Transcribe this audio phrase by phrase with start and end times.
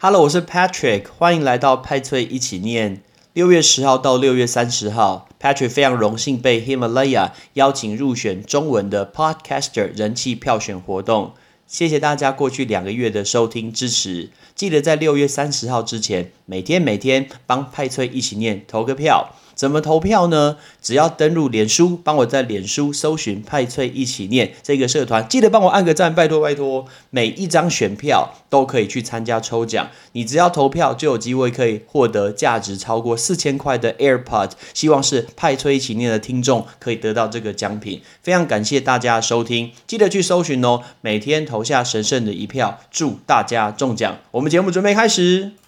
[0.00, 3.02] Hello，我是 Patrick，欢迎来到派翠一起念。
[3.32, 11.32] 六月十号到六月三十号，Patrick 非常荣幸被 Himalaya 邀请入选中文的 Podcaster 人气票选活动。
[11.66, 19.34] 谢谢大家过去两个月的收听支持，记得在六月三十号之前，每天每天帮派翠一起念投个票。
[19.58, 20.56] 怎么投票呢？
[20.80, 26.86] 只要登录脸书，帮我在脸书搜寻“派翠一起念”这个社团，记得帮我按个赞，拜托拜托。
[27.10, 34.52] 每一张选票都可以去参加抽奖，你只要投票就有机会可以获得价值超过四千块的 AirPod。
[34.72, 38.00] 希望是派翠一起念的听众可以得到这个奖品。
[38.22, 44.18] 非常感谢大家收听，记得去搜寻哦，每天投下神圣的一票，祝大家中奖。
[44.30, 45.67] 我们节目准备开始。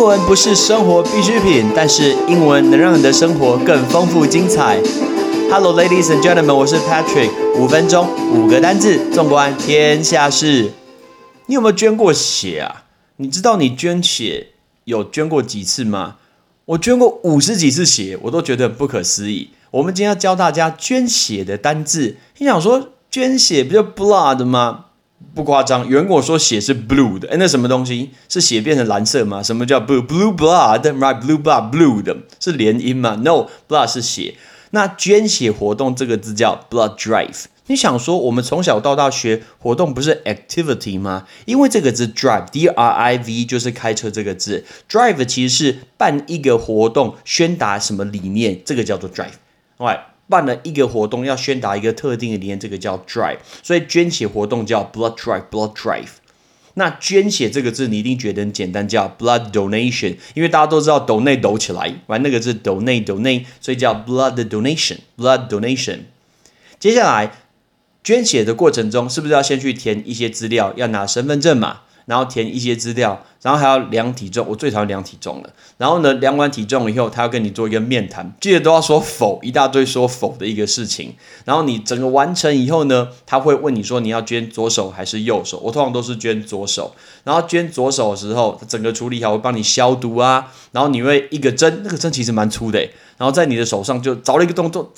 [0.00, 4.80] 英文不是生活必需品，但是英文能让你的生活更丰富精彩。
[5.50, 7.28] Hello, ladies and gentlemen，我是 Patrick。
[7.58, 10.70] 五分钟，五个单字，纵观天下事。
[11.44, 12.84] 你有没有捐过血啊？
[13.16, 14.52] 你知道你捐血
[14.84, 16.16] 有捐过几次吗？
[16.64, 19.50] 我捐过五十几次血，我都觉得不可思议。
[19.70, 22.16] 我们今天要教大家捐血的单字。
[22.38, 24.86] 你想说捐血不就 blood 吗？
[25.34, 29.42] 不夸张，有人跟我说血是 blue 的，哎，那什么东西是血变成蓝色吗？
[29.42, 34.34] 什么叫 blue blue blood？Right，blue blood blue 的是连音吗？No，blood 是血。
[34.70, 37.44] 那捐血活动这个字叫 blood drive。
[37.66, 41.26] 你想说我们从小到大学活动不是 activity 吗？
[41.44, 49.34] 因为这个字 drive，d r i v 就是开车这个字，drive 其实是办一个活动，宣达什么理念，这个叫做 drive。
[49.78, 50.00] Right。
[50.30, 56.08] 办了一个活动，要宣达一个特定的理念，这个叫 drive，所以捐血活动叫 blood drive，blood drive。
[56.74, 66.02] 那捐血这个字你一定觉得很简单，叫 blood donation，因为大家都知道抖内抖起来，完那个字抖内抖内，所以叫 blood donation，blood donation。
[66.78, 67.32] 接下来
[68.04, 71.80] 捐血的过程中，是不是要先去填一些资料，要拿身份证嘛？
[72.06, 75.50] 然后填一些资料，然后还要量体重，我最讨厌量体重了。
[75.78, 81.14] 然后呢，量完体重以后，他要跟你做一个面谈，记得都要说否，一大堆说否的一个事情。
[81.44, 85.58] 然后你整个完成以后呢，他会问你说你要捐左手还是右手？
[85.58, 86.94] 我通常都是捐左手。
[87.24, 90.52] 然后捐左手的时候，整个处理好会帮你消毒啊。
[90.72, 92.78] 然后你会一个针，那个针其实蛮粗的，
[93.16, 94.88] 然后在你的手上就凿了一个洞，洞，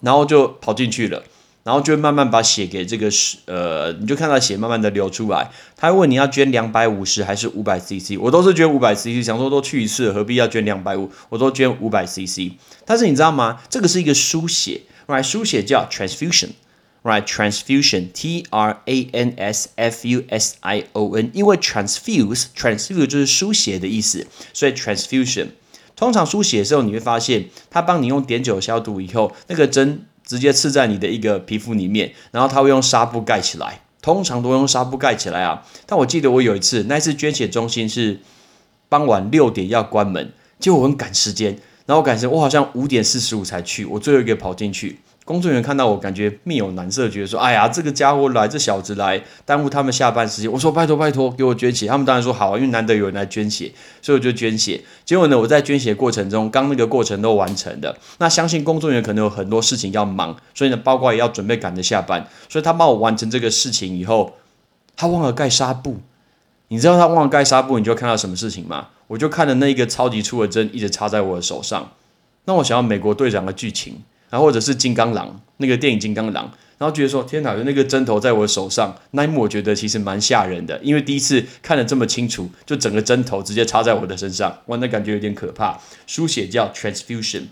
[0.00, 1.22] 然后就跑进去了。
[1.64, 5.48] 然后就会慢慢把血给这个是呃，你就看到血慢慢的流出来。
[5.76, 11.08] 他会问你要捐两百五十还是五百 CC，我都是捐五百 CC，想说都去一次，何必要捐两百五？
[11.28, 12.50] 我都捐五百 CC。
[12.84, 13.60] 但是你知道吗？
[13.70, 15.22] 这个是一个输血，right？
[15.22, 25.50] 输血叫 transfusion，right？transfusion，T R A N S F U S I O N，因为 transfuse，transfuse 就是输血的意思，所以 transfusion。
[25.94, 30.06] 通常输血的时候，你会发现他帮你用碘酒消毒以后，那个针。
[30.24, 35.64] 直接刺在你的一个皮肤里面，然后他会用纱布盖起来，通常都用纱布盖起来啊。
[35.86, 38.20] 但我记得我有一次，那次捐血中心是
[38.88, 45.00] 傍晚六点要关门，结果我很赶时间，然后我赶时，我好像五点四十五才去，我最后一个跑进去。
[45.32, 53.72] 工作人员看到我，感觉面有难色，觉得说：“哎呀，这个家伙来，这小子来耽误他们下班时间。”我说：“拜托拜托，给我捐血。”他们当然说：“好啊，因为难得有人来捐血，
[54.02, 57.96] 所以我就捐血。”结果呢，我在捐血过程中，刚那个过程都完成的。
[58.18, 62.28] 那相信工作人员可能有很多事情要忙，所以呢，包括也要准备赶着下班。
[62.50, 64.34] 所以他帮我完成这个事情以后，
[64.94, 65.96] 他忘了盖纱布。
[66.68, 68.88] 你知道他忘了盖纱布，你就看到什么事情吗？
[69.06, 71.90] 我就看着那一个超级粗的针一直插在我的手上，
[72.44, 74.02] 那我想要美国队长的剧情。
[74.32, 76.46] 然后或者是金刚狼那个电影《金刚狼》，
[76.78, 85.78] 然后觉得说天哪，有那个针头在我手上，那一幕我觉得其实蛮吓人的，因为第一次看得这么清楚，就整个针头直接插在我的身上，哇，那感觉有点可怕。
[86.06, 87.42] 输血叫 transfusion，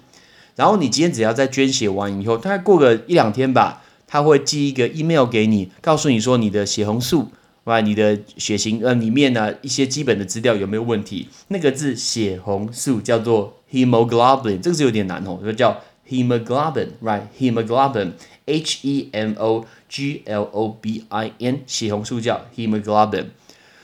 [0.56, 7.28] 然后你今天只要在捐血完以后，大概过个一两天吧，他会寄一个 email 给你，告诉你说你的血红素，
[7.64, 11.28] 哇，你的血型呃里面呢一些基本的资料有没有问题？
[11.48, 15.78] 那个字血红素叫做 hemoglobin，这个字有点难哦，就叫。
[16.10, 17.22] Hemoglobin, right?
[17.38, 18.14] Hemoglobin,
[18.46, 23.26] H E M O G L O B I N，血红素叫 hemoglobin。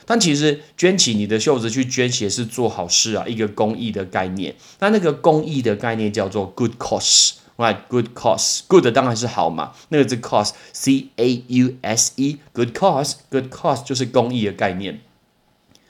[0.04, 4.54] 但其实捐起你的袖子去捐血是做好事啊，一个公益的概念。
[4.80, 7.76] 那那个公益的概念叫做 good cause, right?
[7.88, 9.72] Good cause, good 当然是好嘛。
[9.90, 15.00] 那个字 cause, C A U S E, good cause, good cause 就是公益的概念。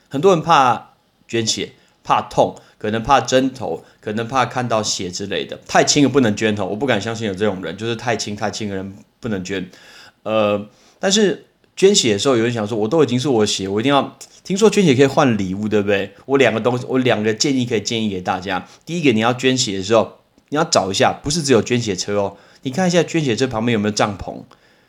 [0.09, 0.93] 很多人怕
[1.27, 1.73] 捐血，
[2.05, 2.57] 怕痛。
[2.87, 9.69] 可能怕针头，可能怕看到血之类的，太轻了不能捐头，我不敢相信有这种人，就是太轻太轻的人不能捐。
[10.23, 10.69] 呃，
[11.01, 14.17] 但是捐血的时候，有人想说，我都已经是我血，我一定要。
[14.45, 16.13] 听说捐血可以换礼物，对不对？
[16.27, 18.65] 我两个东西，我两个建议可以建议给大家。
[18.85, 24.37] 第一个，你要捐血的时候，你要找一下，不是只有捐血车哦，你看一下捐血车旁边有没有帐篷。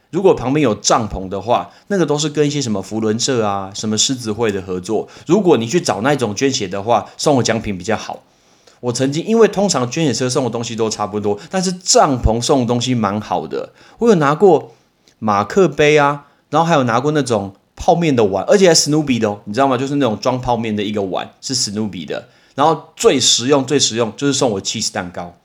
[0.10, 5.08] 如果旁边有帐篷的话，那个都是跟一些什么福伦社啊、什么狮子会的合作。
[5.26, 8.24] 如果你去找那种捐血的话，送的奖品比较好。
[8.80, 13.74] 我曾经因为通常捐血车送的东西都差不多，但是帐篷送的东西蛮好的。
[13.98, 14.74] 我有拿过
[15.20, 19.76] 马克杯啊，然后还有拿过那种泡面的碗，而且还史努比的哦，你知道吗？
[19.76, 22.30] 就是那种装泡面的一个碗是史努比的。
[22.56, 25.36] 然后最实用、最实用就是送我 cheese 蛋糕。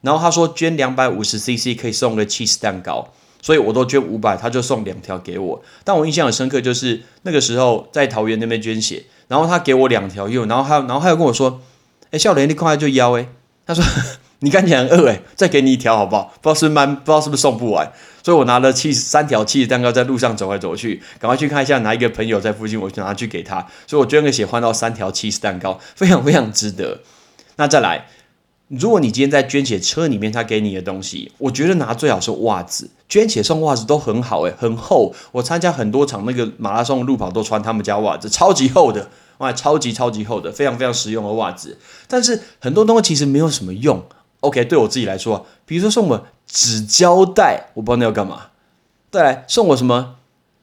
[0.00, 3.08] 然后他说捐两百五十 cc 可以送个 cheese 蛋糕。
[3.40, 5.62] 所以我都捐五百，他就送两条给我。
[5.84, 11.60] 但我印象很深刻，就是那个时候在桃园那边捐血，然后他给我两条，又然后还有，然后还有跟我说
[12.10, 13.28] ：“哎，笑脸你快就腰哎。”
[13.66, 13.84] 他说
[14.40, 16.32] ：“你看起来很饿哎，再给你一条好不好？
[16.40, 17.92] 不知道是慢，不知道是不是送不完。”
[18.22, 23.66] 所以我拿了七三条七蛋糕在路上走来走去，赶快去看一下哪一个朋友在附近，我就拿去给他。
[23.86, 27.00] 所以我捐个血换到三条七蛋糕，非常非常值得。
[27.56, 28.06] 那再来。
[28.68, 32.90] 如果你今天在捐血车里面，他给你的东西，我觉得拿最好是袜子。
[33.08, 35.14] 捐血送袜子都很好，诶，很厚。
[35.32, 41.78] 我参加很多场那个马拉松路跑都穿他们家袜子，超级厚的，哇，超级超级厚的，非常非常实用的袜子。
[42.06, 44.04] 但是很多东西其实没有什么用。
[44.40, 48.48] OK，对我自己来说，比如说送我纸胶带，我不知道那要干嘛。
[49.10, 50.16] 再来送我什么？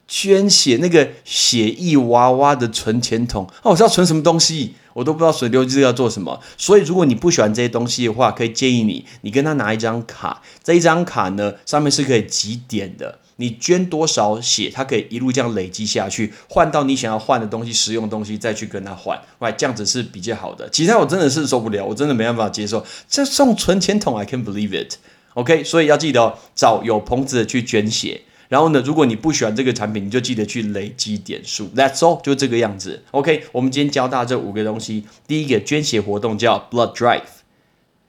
[0.07, 6.39] 捐血那个血液娃娃的存钱筒哦，我知道存什么东西，我都不知道水流机要做什么。
[6.57, 20.69] 所以如果你不喜欢这些东西的话，可以建议你，你跟他拿一张卡，这一张卡呢上面是可以集点的，你捐多少血，它可以一路这样累积下去，换到你想要换的东西、实用东西，再去跟他换，喂，这样子是比较好的。
[20.69, 24.95] 其他我真的是受不了，我真的没办法接受，这送存钱筒，I can believe it。
[25.33, 28.21] OK，所以要记得哦找有棚子的去捐血。
[28.55, 31.67] 然后呢，如果你不喜欢这个产品，你就记得去累积点数。
[31.75, 33.03] That's all，就这个样子。
[33.11, 35.03] OK，我们今天教大家这五个东西。
[35.27, 37.43] 第一个捐血活动叫 Blood Drive，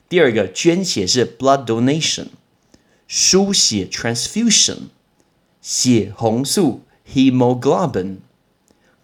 [0.09, 2.27] 第二个捐血是 Blood Donation，
[3.09, 4.83] 输血 Transfusion，
[5.61, 6.83] 血红素
[7.13, 8.19] Hemoglobin，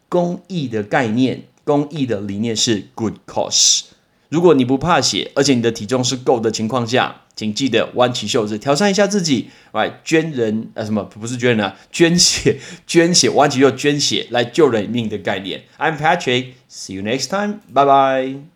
[0.08, 3.86] 公益的概念，公益的理念是 Good Cause。
[4.32, 12.58] 如果你不怕血，而且你的体重是够的情况下，请记得弯起袖子，挑战一下自己，来捐人呃什么不是捐人啊，捐血，
[12.88, 15.64] 捐血，弯起袖捐血来救人命的概念。
[15.76, 18.51] I'm Patrick，see you next time，bye bye。